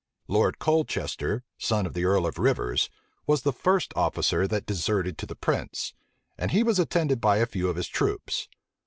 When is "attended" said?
6.79-7.21